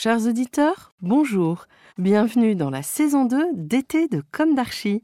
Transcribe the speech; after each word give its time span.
Chers 0.00 0.28
auditeurs, 0.28 0.94
bonjour. 1.02 1.66
Bienvenue 1.98 2.54
dans 2.54 2.70
la 2.70 2.84
saison 2.84 3.24
2 3.24 3.48
d'été 3.54 4.06
de 4.06 4.22
Comme 4.30 4.54
d'Archie, 4.54 5.02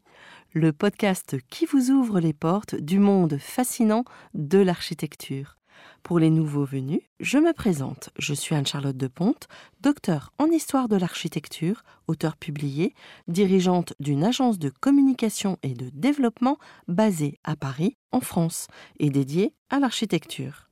le 0.52 0.72
podcast 0.72 1.34
qui 1.50 1.66
vous 1.66 1.90
ouvre 1.90 2.20
les 2.20 2.32
portes 2.32 2.76
du 2.76 3.00
monde 3.00 3.36
fascinant 3.40 4.04
de 4.34 4.58
l'architecture. 4.58 5.56
Pour 6.04 6.20
les 6.20 6.30
nouveaux 6.30 6.64
venus, 6.64 7.00
je 7.18 7.38
me 7.38 7.52
présente. 7.52 8.10
Je 8.20 8.34
suis 8.34 8.54
Anne-Charlotte 8.54 8.96
de 8.96 9.08
Ponte, 9.08 9.48
docteur 9.80 10.32
en 10.38 10.46
histoire 10.46 10.88
de 10.88 10.94
l'architecture, 10.94 11.82
auteur 12.06 12.36
publié, 12.36 12.94
dirigeante 13.26 13.94
d'une 13.98 14.22
agence 14.22 14.60
de 14.60 14.70
communication 14.70 15.58
et 15.64 15.74
de 15.74 15.90
développement 15.92 16.56
basée 16.86 17.40
à 17.42 17.56
Paris, 17.56 17.96
en 18.12 18.20
France, 18.20 18.68
et 19.00 19.10
dédiée 19.10 19.54
à 19.70 19.80
l'architecture. 19.80 20.68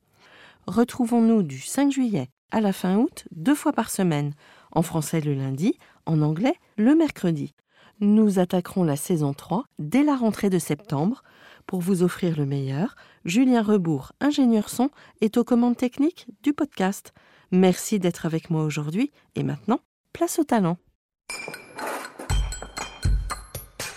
Retrouvons-nous 0.69 1.43
du 1.43 1.59
5 1.59 1.91
juillet 1.91 2.29
à 2.53 2.61
la 2.61 2.73
fin 2.73 2.97
août, 2.97 3.25
deux 3.33 3.55
fois 3.55 3.73
par 3.73 3.91
semaine, 3.91 4.35
en 4.71 4.83
français 4.83 5.21
le 5.21 5.35
lundi, 5.35 5.79
en 6.07 6.23
anglais 6.23 6.55
le 6.77 6.95
mercredi. 6.95 7.55
Nous 8.01 8.39
attaquerons 8.39 8.85
la 8.85 8.97
saison 8.97 9.33
3 9.33 9.65
dès 9.79 10.03
la 10.03 10.15
rentrée 10.15 10.51
de 10.51 10.59
septembre. 10.59 11.23
Pour 11.67 11.81
vous 11.81 12.03
offrir 12.03 12.37
le 12.37 12.45
meilleur, 12.45 12.97
Julien 13.25 13.63
Rebourg, 13.63 14.13
ingénieur 14.21 14.69
son, 14.69 14.91
est 15.21 15.37
aux 15.37 15.45
commandes 15.45 15.77
techniques 15.77 16.27
du 16.43 16.53
podcast. 16.53 17.13
Merci 17.53 17.99
d'être 17.99 18.27
avec 18.27 18.51
moi 18.51 18.65
aujourd'hui 18.65 19.13
et 19.35 19.43
maintenant, 19.43 19.81
place 20.13 20.39
au 20.39 20.45
talent. 20.45 20.77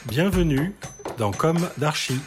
Bienvenue 0.08 0.76
dans 1.18 1.32
Comme 1.32 1.68
d'Archie. 1.78 2.22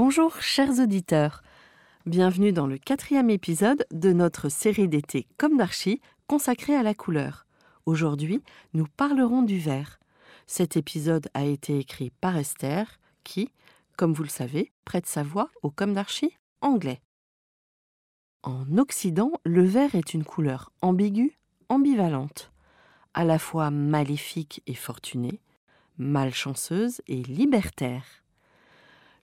Bonjour 0.00 0.40
chers 0.40 0.78
auditeurs. 0.78 1.42
Bienvenue 2.06 2.52
dans 2.52 2.68
le 2.68 2.78
quatrième 2.78 3.30
épisode 3.30 3.84
de 3.90 4.12
notre 4.12 4.48
série 4.48 4.86
d'été 4.86 5.26
Comme 5.38 5.56
d'Archie 5.56 6.00
consacrée 6.28 6.76
à 6.76 6.84
la 6.84 6.94
couleur. 6.94 7.46
Aujourd'hui, 7.84 8.40
nous 8.74 8.86
parlerons 8.96 9.42
du 9.42 9.58
vert. 9.58 9.98
Cet 10.46 10.76
épisode 10.76 11.26
a 11.34 11.44
été 11.44 11.80
écrit 11.80 12.10
par 12.20 12.36
Esther, 12.36 13.00
qui, 13.24 13.50
comme 13.96 14.12
vous 14.12 14.22
le 14.22 14.28
savez, 14.28 14.70
prête 14.84 15.06
sa 15.06 15.24
voix 15.24 15.50
au 15.64 15.70
Comme 15.72 15.94
d'Archie 15.94 16.38
anglais. 16.60 17.00
En 18.44 18.78
Occident, 18.78 19.32
le 19.42 19.64
vert 19.64 19.96
est 19.96 20.14
une 20.14 20.22
couleur 20.22 20.70
ambiguë, 20.80 21.36
ambivalente, 21.68 22.52
à 23.14 23.24
la 23.24 23.40
fois 23.40 23.72
maléfique 23.72 24.62
et 24.68 24.74
fortunée, 24.74 25.40
malchanceuse 25.96 27.02
et 27.08 27.24
libertaire. 27.24 28.04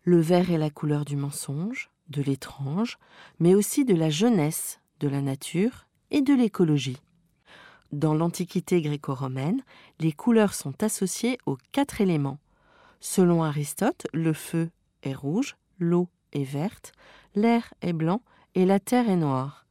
Le 0.07 0.21
vert 0.21 0.51
est 0.51 0.59
la 0.59 0.69
couleur 0.69 1.03
du 1.03 1.15
mensonge, 1.15 1.89
de 2.09 2.21
l'étrange, 2.21 2.99
mais 3.39 3.55
aussi 3.55 3.85
de 3.85 3.95
la 3.95 4.11
jeunesse, 4.11 4.79
de 4.99 5.07
la 5.07 5.19
nature 5.19 5.87
et 6.11 6.21
de 6.21 6.31
l'écologie. 6.31 7.01
Dans 7.91 8.13
l'Antiquité 8.13 8.83
gréco-romaine, 8.83 9.63
les 9.99 10.11
couleurs 10.11 10.53
sont 10.53 10.83
associées 10.83 11.39
aux 11.47 11.57
quatre 11.71 12.01
éléments. 12.01 12.37
Selon 12.99 13.43
Aristote, 13.43 14.05
le 14.13 14.33
feu 14.33 14.69
est 15.01 15.15
rouge, 15.15 15.55
l'eau 15.79 16.07
est 16.33 16.43
verte, 16.43 16.91
l'air 17.33 17.73
est 17.81 17.93
blanc 17.93 18.21
et 18.53 18.67
la 18.67 18.79
terre 18.79 19.09
est 19.09 19.15
noire. 19.15 19.65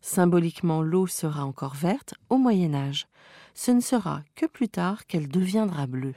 Symboliquement, 0.00 0.82
l'eau 0.82 1.06
sera 1.06 1.44
encore 1.44 1.76
verte 1.76 2.14
au 2.28 2.38
Moyen 2.38 2.74
Âge. 2.74 3.06
Ce 3.54 3.70
ne 3.70 3.80
sera 3.80 4.22
que 4.34 4.46
plus 4.46 4.68
tard 4.68 5.06
qu'elle 5.06 5.28
deviendra 5.28 5.86
bleue. 5.86 6.16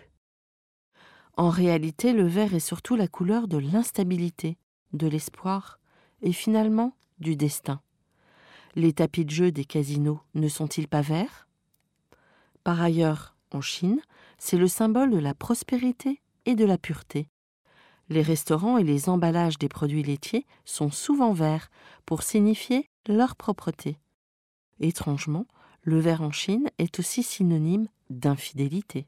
En 1.39 1.51
réalité, 1.51 2.11
le 2.11 2.27
vert 2.27 2.53
est 2.53 2.59
surtout 2.59 2.97
la 2.97 3.07
couleur 3.07 3.47
de 3.47 3.57
l'instabilité, 3.57 4.57
de 4.91 5.07
l'espoir 5.07 5.79
et 6.21 6.33
finalement 6.33 6.97
du 7.19 7.37
destin. 7.37 7.79
Les 8.75 8.91
tapis 8.91 9.23
de 9.23 9.29
jeu 9.29 9.49
des 9.49 9.63
casinos 9.63 10.19
ne 10.35 10.49
sont-ils 10.49 10.89
pas 10.89 10.99
verts? 10.99 11.47
Par 12.65 12.81
ailleurs, 12.81 13.37
en 13.53 13.61
Chine, 13.61 14.01
c'est 14.37 14.57
le 14.57 14.67
symbole 14.67 15.11
de 15.11 15.17
la 15.17 15.33
prospérité 15.33 16.21
et 16.45 16.55
de 16.55 16.65
la 16.65 16.77
pureté. 16.77 17.29
Les 18.09 18.21
restaurants 18.21 18.77
et 18.77 18.83
les 18.83 19.07
emballages 19.07 19.57
des 19.57 19.69
produits 19.69 20.03
laitiers 20.03 20.45
sont 20.65 20.91
souvent 20.91 21.31
verts 21.31 21.71
pour 22.05 22.21
signifier 22.21 22.89
leur 23.07 23.37
propreté. 23.37 23.97
Étrangement, 24.81 25.45
le 25.83 26.01
vert 26.01 26.21
en 26.21 26.31
Chine 26.33 26.69
est 26.79 26.99
aussi 26.99 27.23
synonyme 27.23 27.87
d'infidélité. 28.09 29.07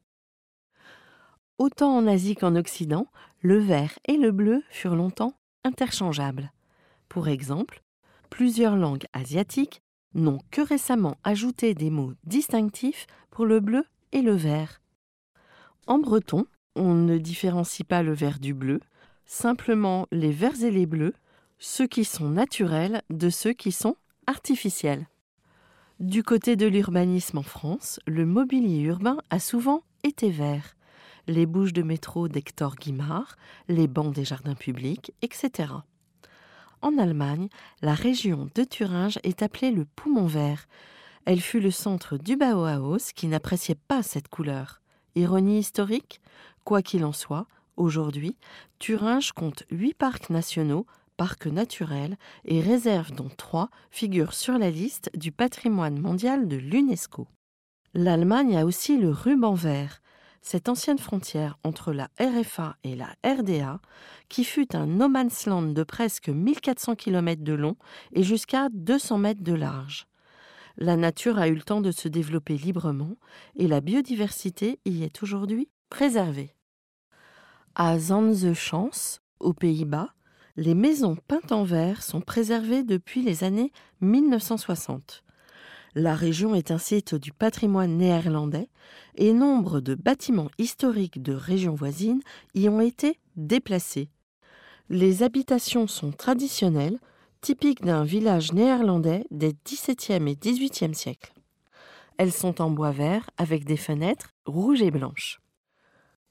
Autant 1.62 1.96
en 1.96 2.08
Asie 2.08 2.34
qu'en 2.34 2.56
Occident, 2.56 3.06
le 3.40 3.56
vert 3.56 3.96
et 4.08 4.16
le 4.16 4.32
bleu 4.32 4.64
furent 4.68 4.96
longtemps 4.96 5.34
interchangeables. 5.62 6.50
Pour 7.08 7.28
exemple, 7.28 7.84
plusieurs 8.30 8.74
langues 8.74 9.04
asiatiques 9.12 9.80
n'ont 10.12 10.40
que 10.50 10.60
récemment 10.60 11.18
ajouté 11.22 11.74
des 11.74 11.88
mots 11.88 12.14
distinctifs 12.24 13.06
pour 13.30 13.46
le 13.46 13.60
bleu 13.60 13.84
et 14.10 14.22
le 14.22 14.32
vert. 14.32 14.80
En 15.86 16.00
breton, 16.00 16.46
on 16.74 16.94
ne 16.94 17.16
différencie 17.16 17.86
pas 17.86 18.02
le 18.02 18.12
vert 18.12 18.40
du 18.40 18.54
bleu, 18.54 18.80
simplement 19.24 20.08
les 20.10 20.32
verts 20.32 20.64
et 20.64 20.72
les 20.72 20.86
bleus, 20.86 21.14
ceux 21.60 21.86
qui 21.86 22.04
sont 22.04 22.28
naturels 22.28 23.02
de 23.08 23.30
ceux 23.30 23.52
qui 23.52 23.70
sont 23.70 23.94
artificiels. 24.26 25.06
Du 26.00 26.24
côté 26.24 26.56
de 26.56 26.66
l'urbanisme 26.66 27.38
en 27.38 27.44
France, 27.44 28.00
le 28.08 28.26
mobilier 28.26 28.80
urbain 28.80 29.18
a 29.30 29.38
souvent 29.38 29.84
été 30.02 30.28
vert 30.28 30.74
les 31.26 31.46
bouches 31.46 31.72
de 31.72 31.82
métro 31.82 32.28
d'Hector 32.28 32.76
Guimard, 32.76 33.36
les 33.68 33.86
bancs 33.86 34.14
des 34.14 34.24
jardins 34.24 34.54
publics, 34.54 35.12
etc. 35.22 35.72
En 36.80 36.98
Allemagne, 36.98 37.48
la 37.80 37.94
région 37.94 38.48
de 38.54 38.64
Thuringe 38.64 39.18
est 39.22 39.42
appelée 39.42 39.70
le 39.70 39.84
poumon 39.84 40.26
vert. 40.26 40.66
Elle 41.24 41.40
fut 41.40 41.60
le 41.60 41.70
centre 41.70 42.16
du 42.16 42.36
Bauhaus 42.36 43.12
qui 43.14 43.28
n'appréciait 43.28 43.76
pas 43.76 44.02
cette 44.02 44.28
couleur. 44.28 44.80
Ironie 45.14 45.60
historique? 45.60 46.20
Quoi 46.64 46.82
qu'il 46.82 47.04
en 47.04 47.12
soit, 47.12 47.46
aujourd'hui, 47.76 48.36
Thuringe 48.80 49.32
compte 49.32 49.64
huit 49.70 49.94
parcs 49.94 50.30
nationaux, 50.30 50.86
parcs 51.16 51.46
naturels 51.46 52.16
et 52.44 52.60
réserves 52.60 53.12
dont 53.12 53.30
trois 53.36 53.70
figurent 53.90 54.34
sur 54.34 54.58
la 54.58 54.70
liste 54.70 55.10
du 55.14 55.30
patrimoine 55.30 56.00
mondial 56.00 56.48
de 56.48 56.56
l'UNESCO. 56.56 57.28
L'Allemagne 57.94 58.56
a 58.56 58.64
aussi 58.64 58.98
le 58.98 59.10
ruban 59.10 59.54
vert, 59.54 60.00
cette 60.42 60.68
ancienne 60.68 60.98
frontière 60.98 61.58
entre 61.64 61.92
la 61.92 62.10
RFA 62.20 62.76
et 62.84 62.96
la 62.96 63.14
RDA, 63.24 63.80
qui 64.28 64.44
fut 64.44 64.76
un 64.76 64.86
no 64.86 65.08
man's 65.08 65.46
land 65.46 65.62
de 65.62 65.82
presque 65.84 66.28
1400 66.28 66.96
km 66.96 67.42
de 67.42 67.54
long 67.54 67.76
et 68.12 68.22
jusqu'à 68.22 68.68
200 68.72 69.18
mètres 69.18 69.42
de 69.42 69.54
large. 69.54 70.06
La 70.76 70.96
nature 70.96 71.38
a 71.38 71.48
eu 71.48 71.54
le 71.54 71.62
temps 71.62 71.80
de 71.80 71.90
se 71.92 72.08
développer 72.08 72.56
librement 72.56 73.16
et 73.56 73.68
la 73.68 73.80
biodiversité 73.80 74.80
y 74.84 75.04
est 75.04 75.22
aujourd'hui 75.22 75.68
préservée. 75.90 76.54
À 77.74 77.98
Zanzeschans, 77.98 79.20
aux 79.38 79.52
Pays-Bas, 79.52 80.14
les 80.56 80.74
maisons 80.74 81.16
peintes 81.28 81.52
en 81.52 81.64
vert 81.64 82.02
sont 82.02 82.20
préservées 82.20 82.82
depuis 82.82 83.22
les 83.22 83.44
années 83.44 83.72
1960. 84.00 85.24
La 85.94 86.14
région 86.14 86.54
est 86.54 86.70
un 86.70 86.78
site 86.78 87.14
du 87.14 87.32
patrimoine 87.32 87.98
néerlandais 87.98 88.70
et 89.16 89.34
nombre 89.34 89.80
de 89.80 89.94
bâtiments 89.94 90.50
historiques 90.56 91.22
de 91.22 91.34
régions 91.34 91.74
voisines 91.74 92.22
y 92.54 92.68
ont 92.70 92.80
été 92.80 93.18
déplacés. 93.36 94.08
Les 94.88 95.22
habitations 95.22 95.86
sont 95.86 96.12
traditionnelles, 96.12 96.98
typiques 97.42 97.82
d'un 97.82 98.04
village 98.04 98.52
néerlandais 98.52 99.26
des 99.30 99.54
XVIIe 99.66 100.30
et 100.30 100.36
XVIIIe 100.36 100.94
siècles. 100.94 101.32
Elles 102.16 102.32
sont 102.32 102.62
en 102.62 102.70
bois 102.70 102.92
vert 102.92 103.28
avec 103.36 103.64
des 103.64 103.76
fenêtres 103.76 104.34
rouges 104.46 104.80
et 104.80 104.90
blanches. 104.90 105.40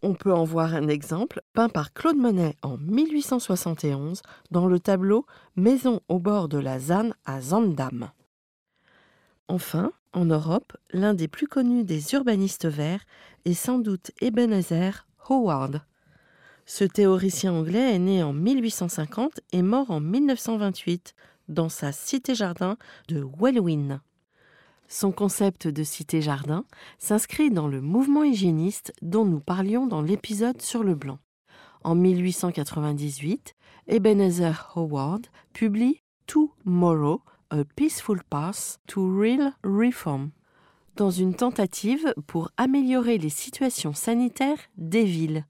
On 0.02 0.16
peut 0.16 0.34
en 0.34 0.44
voir 0.44 0.74
un 0.74 0.88
exemple 0.88 1.42
peint 1.54 1.69
par 1.69 1.94
Claude 1.94 2.18
Monet 2.18 2.56
en 2.64 2.78
1871 2.78 4.24
dans 4.50 4.68
le 4.68 4.80
tableau 4.80 5.28
Maison 5.56 6.02
au 6.07 6.18
bord 6.18 6.50
de 6.50 6.57
la 6.57 6.80
Zanne 6.80 7.14
à 7.25 7.42
Zandam. 7.42 8.10
Enfin, 9.51 9.92
en 10.13 10.24
Europe, 10.24 10.77
l'un 10.94 11.13
des 11.13 11.27
plus 11.27 11.45
connus 11.45 11.83
des 11.83 12.13
urbanistes 12.13 12.68
verts 12.68 13.03
est 13.44 13.53
sans 13.53 13.80
doute 13.80 14.12
Ebenezer 14.21 15.06
Howard. 15.27 15.81
Ce 16.65 16.86
théoricien 16.86 17.51
anglais 17.51 17.95
est 17.95 18.00
né 18.00 18.24
en 18.24 18.31
1850 18.31 19.42
et 19.51 19.62
mort 19.62 19.92
en 19.92 20.00
1928 20.00 21.15
dans 21.50 21.68
sa 21.68 21.92
cité-jardin 21.92 22.77
de 23.09 23.27
Wellwyn. 23.42 24.00
Son 24.88 25.12
concept 25.12 25.68
de 25.68 25.83
cité-jardin 25.83 26.63
s'inscrit 26.97 27.51
dans 27.51 27.68
le 27.68 27.81
mouvement 27.81 28.24
hygiéniste 28.24 28.94
dont 29.01 29.25
nous 29.25 29.42
parlions 29.42 29.86
dans 29.86 30.01
l'épisode 30.01 30.62
sur 30.62 30.81
le 30.81 30.95
blanc. 30.95 31.19
En 31.83 31.95
1898, 31.95 33.54
Ebenezer 33.89 34.71
Howard 34.77 35.27
publie 35.51 36.00
Tomorrow, 36.25 37.21
A 37.53 37.65
Peaceful 37.75 38.24
Path 38.30 38.80
to 38.88 39.13
Real 39.13 39.51
Reform, 39.65 40.31
dans 40.95 41.12
une 41.12 41.36
tentative 41.36 42.13
pour 42.25 42.50
améliorer 42.56 43.18
les 43.18 43.27
situations 43.27 43.92
sanitaires 43.92 44.69
des 44.77 45.03
villes. 45.03 45.45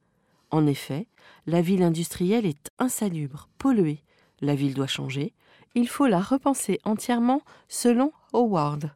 En 0.50 0.66
effet, 0.66 1.06
la 1.46 1.62
ville 1.62 1.84
industrielle 1.84 2.48
est 2.48 2.72
insalubre, 2.80 3.50
polluée. 3.60 4.02
La 4.42 4.56
ville 4.56 4.74
doit 4.74 4.88
changer. 4.88 5.36
Il 5.76 5.88
faut 5.88 6.08
la 6.08 6.22
repenser 6.22 6.80
entièrement 6.86 7.44
selon 7.68 8.14
Howard. 8.34 8.90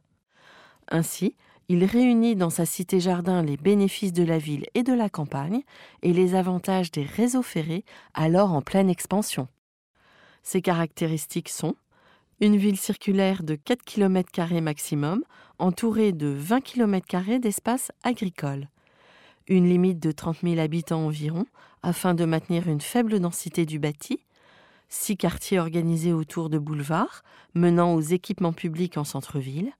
Ainsi, 0.88 1.36
il 1.68 1.84
réunit 1.84 2.34
dans 2.34 2.50
sa 2.50 2.66
cité-jardin 2.66 3.40
les 3.40 3.56
bénéfices 3.56 4.14
de 4.14 4.24
la 4.24 4.38
ville 4.38 4.66
et 4.74 4.82
de 4.82 4.92
la 4.92 5.08
campagne 5.08 5.62
et 6.02 6.12
les 6.12 6.34
avantages 6.34 6.90
des 6.90 7.04
réseaux 7.04 7.42
ferrés 7.42 7.84
alors 8.14 8.52
en 8.52 8.62
pleine 8.62 8.90
expansion. 8.90 9.46
Ses 10.42 10.60
caractéristiques 10.60 11.50
sont 11.50 11.76
une 12.40 12.56
ville 12.56 12.76
circulaire 12.76 13.42
de 13.42 13.54
4 13.54 13.82
km 13.82 14.60
maximum, 14.60 15.24
entourée 15.58 16.12
de 16.12 16.28
20 16.28 16.60
km 16.60 17.38
d'espace 17.38 17.90
agricole. 18.02 18.68
Une 19.48 19.68
limite 19.68 20.00
de 20.00 20.12
30 20.12 20.38
000 20.42 20.58
habitants 20.58 21.06
environ, 21.06 21.46
afin 21.82 22.14
de 22.14 22.24
maintenir 22.24 22.68
une 22.68 22.80
faible 22.80 23.20
densité 23.20 23.64
du 23.64 23.78
bâti. 23.78 24.20
Six 24.88 25.16
quartiers 25.16 25.58
organisés 25.58 26.12
autour 26.12 26.50
de 26.50 26.58
boulevards, 26.58 27.22
menant 27.54 27.94
aux 27.94 28.00
équipements 28.00 28.52
publics 28.52 28.98
en 28.98 29.04
centre-ville 29.04 29.72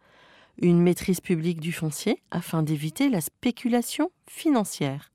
une 0.59 0.81
maîtrise 0.81 1.21
publique 1.21 1.61
du 1.61 1.73
foncier 1.73 2.23
afin 2.31 2.63
d'éviter 2.63 3.11
la 3.11 3.21
spéculation 3.21 4.11
financière, 4.27 5.13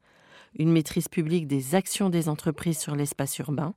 une 0.58 0.72
maîtrise 0.72 1.08
publique 1.08 1.48
des 1.48 1.74
actions 1.74 2.10
des 2.10 2.30
entreprises 2.30 2.78
sur 2.78 2.96
l'espace 2.96 3.40
urbain, 3.40 3.74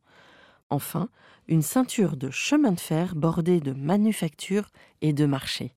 enfin 0.74 1.08
une 1.46 1.62
ceinture 1.62 2.16
de 2.16 2.30
chemin 2.30 2.72
de 2.72 2.80
fer 2.80 3.14
bordée 3.14 3.60
de 3.60 3.72
manufactures 3.72 4.68
et 5.02 5.12
de 5.12 5.26
marchés. 5.26 5.74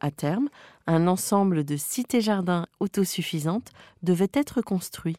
À 0.00 0.10
terme, 0.10 0.48
un 0.86 1.06
ensemble 1.06 1.64
de 1.64 1.76
cités-jardins 1.76 2.66
autosuffisantes 2.80 3.70
devait 4.02 4.30
être 4.32 4.60
construit. 4.62 5.16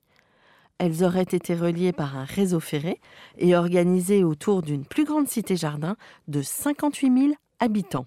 Elles 0.77 1.03
auraient 1.03 1.23
été 1.23 1.55
reliées 1.55 1.93
par 1.93 2.15
un 2.15 2.25
réseau 2.25 2.59
ferré 2.59 3.01
et 3.37 3.55
organisées 3.55 4.23
autour 4.23 4.61
d'une 4.61 4.85
plus 4.85 5.05
grande 5.05 5.27
cité-jardin 5.27 5.97
de 6.27 6.41
58 6.41 7.19
000 7.19 7.33
habitants. 7.59 8.05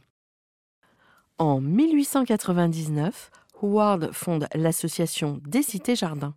En 1.39 1.61
1899, 1.61 3.31
Howard 3.63 4.13
fonde 4.13 4.47
l'association 4.55 5.41
des 5.45 5.63
cités-jardins. 5.63 6.35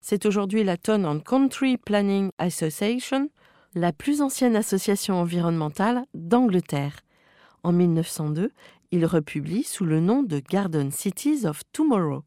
C'est 0.00 0.26
aujourd'hui 0.26 0.64
la 0.64 0.76
Town 0.76 1.06
and 1.06 1.20
Country 1.20 1.76
Planning 1.78 2.30
Association, 2.38 3.30
la 3.74 3.92
plus 3.92 4.20
ancienne 4.20 4.56
association 4.56 5.20
environnementale 5.20 6.04
d'Angleterre. 6.14 6.96
En 7.62 7.72
1902, 7.72 8.50
il 8.90 9.06
republie 9.06 9.64
sous 9.64 9.84
le 9.84 10.00
nom 10.00 10.22
de 10.22 10.40
Garden 10.40 10.90
Cities 10.90 11.46
of 11.46 11.62
Tomorrow. 11.72 12.22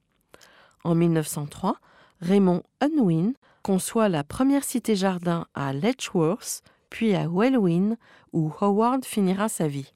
En 0.83 0.95
1903, 0.95 1.77
Raymond 2.21 2.63
Unwin 2.81 3.33
conçoit 3.61 4.09
la 4.09 4.23
première 4.23 4.63
cité-jardin 4.63 5.45
à 5.53 5.73
Letchworth, 5.73 6.61
puis 6.89 7.15
à 7.15 7.27
Wellwyn, 7.27 7.97
où 8.33 8.51
Howard 8.61 9.05
finira 9.05 9.49
sa 9.49 9.67
vie. 9.67 9.93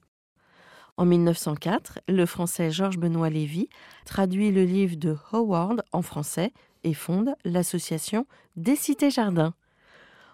En 0.96 1.06
1904, 1.06 2.00
le 2.08 2.26
français 2.26 2.70
Georges 2.70 2.98
Benoît 2.98 3.30
Lévy 3.30 3.68
traduit 4.04 4.52
le 4.52 4.64
livre 4.64 4.96
de 4.96 5.16
Howard 5.32 5.82
en 5.92 6.02
français 6.02 6.52
et 6.84 6.94
fonde 6.94 7.34
l'association 7.44 8.26
des 8.56 8.76
cités-jardins. 8.76 9.54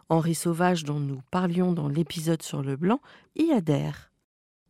Henri 0.08 0.35
Sauvage, 0.35 0.85
dont 0.85 1.00
nous 1.00 1.20
parlions 1.31 1.73
dans 1.73 1.88
l'épisode 1.88 2.43
sur 2.43 2.62
le 2.62 2.76
blanc, 2.76 3.00
y 3.35 3.53
adhère. 3.53 4.11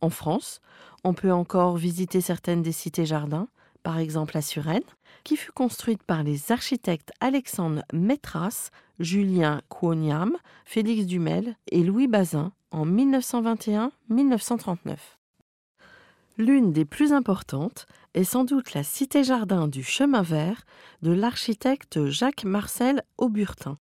En 0.01 0.09
France, 0.09 0.61
on 1.03 1.13
peut 1.13 1.31
encore 1.31 1.77
visiter 1.77 2.21
certaines 2.21 2.61
des 2.61 2.71
cités-jardins, 2.71 3.47
par 3.83 3.99
exemple 3.99 4.37
à 4.37 4.41
Suresnes, 4.41 4.81
qui 5.23 5.37
fut 5.37 5.51
construite 5.51 6.03
par 6.03 6.23
les 6.23 6.51
architectes 6.51 7.11
Alexandre 7.19 7.83
Métras, 7.93 8.69
Julien 8.99 9.61
Quoniam, 9.69 10.35
Félix 10.65 11.05
Dumel 11.05 11.55
et 11.71 11.83
Louis 11.83 12.07
Bazin 12.07 12.51
en 12.71 12.85
1921-1939. 12.85 14.97
L'une 16.37 16.71
des 16.71 16.85
plus 16.85 17.13
importantes 17.13 17.87
est 18.13 18.23
sans 18.23 18.43
doute 18.43 18.73
la 18.73 18.83
cité-jardin 18.83 19.67
du 19.67 19.83
Chemin 19.83 20.21
Vert 20.21 20.63
de 21.01 21.11
l'architecte 21.11 22.05
Jacques-Marcel 22.05 23.03
Auburtin. 23.17 23.77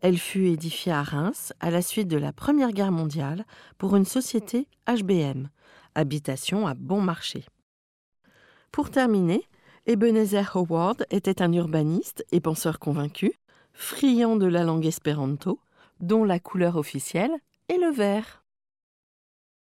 Elle 0.00 0.18
fut 0.18 0.46
édifiée 0.46 0.92
à 0.92 1.02
Reims 1.02 1.52
à 1.60 1.70
la 1.70 1.82
suite 1.82 2.08
de 2.08 2.16
la 2.16 2.32
Première 2.32 2.72
Guerre 2.72 2.92
mondiale 2.92 3.44
pour 3.78 3.96
une 3.96 4.04
société 4.04 4.68
HBM, 4.86 5.48
habitation 5.94 6.66
à 6.66 6.74
bon 6.74 7.00
marché. 7.00 7.44
Pour 8.70 8.90
terminer, 8.90 9.42
Ebenezer 9.86 10.56
Howard 10.56 11.06
était 11.10 11.42
un 11.42 11.52
urbaniste 11.52 12.24
et 12.32 12.40
penseur 12.40 12.78
convaincu, 12.78 13.32
friand 13.72 14.36
de 14.36 14.46
la 14.46 14.64
langue 14.64 14.86
espéranto, 14.86 15.60
dont 16.00 16.24
la 16.24 16.38
couleur 16.38 16.76
officielle 16.76 17.32
est 17.68 17.78
le 17.78 17.90
vert. 17.90 18.44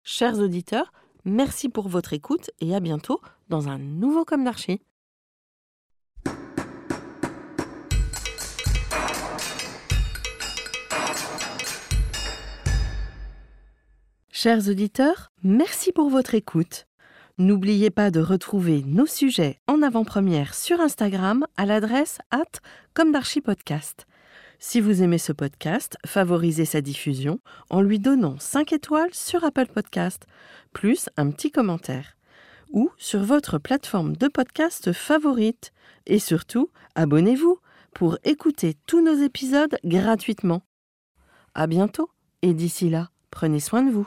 Chers 0.02 0.38
auditeurs, 0.38 0.92
Merci 1.26 1.70
pour 1.70 1.88
votre 1.88 2.12
écoute 2.12 2.50
et 2.60 2.74
à 2.74 2.80
bientôt 2.80 3.18
dans 3.48 3.68
un 3.68 3.78
nouveau 3.78 4.26
Comme. 4.26 4.44
Chers 14.44 14.68
auditeurs, 14.68 15.32
merci 15.42 15.90
pour 15.90 16.10
votre 16.10 16.34
écoute. 16.34 16.86
N'oubliez 17.38 17.88
pas 17.88 18.10
de 18.10 18.20
retrouver 18.20 18.82
nos 18.84 19.06
sujets 19.06 19.58
en 19.66 19.80
avant-première 19.80 20.52
sur 20.52 20.82
Instagram 20.82 21.46
à 21.56 21.64
l'adresse 21.64 22.18
at 22.30 22.60
comme 22.92 23.16
podcast. 23.42 24.06
Si 24.58 24.82
vous 24.82 25.02
aimez 25.02 25.16
ce 25.16 25.32
podcast, 25.32 25.96
favorisez 26.04 26.66
sa 26.66 26.82
diffusion 26.82 27.40
en 27.70 27.80
lui 27.80 27.98
donnant 27.98 28.38
5 28.38 28.74
étoiles 28.74 29.14
sur 29.14 29.44
Apple 29.44 29.68
Podcast, 29.68 30.26
plus 30.74 31.08
un 31.16 31.30
petit 31.30 31.50
commentaire, 31.50 32.14
ou 32.70 32.90
sur 32.98 33.20
votre 33.20 33.56
plateforme 33.56 34.14
de 34.14 34.28
podcast 34.28 34.92
favorite. 34.92 35.72
Et 36.04 36.18
surtout, 36.18 36.68
abonnez-vous 36.96 37.60
pour 37.94 38.18
écouter 38.24 38.76
tous 38.86 39.02
nos 39.02 39.24
épisodes 39.24 39.78
gratuitement. 39.86 40.60
À 41.54 41.66
bientôt, 41.66 42.10
et 42.42 42.52
d'ici 42.52 42.90
là, 42.90 43.08
prenez 43.30 43.58
soin 43.58 43.82
de 43.82 43.90
vous. 43.90 44.06